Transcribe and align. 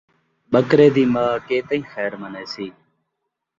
ٻکرے 0.51 0.87
دی 0.95 1.03
ما 1.13 1.25
کے 1.47 1.57
تئیں 1.67 1.85
خیر 1.91 2.11
منیسی 2.21 2.67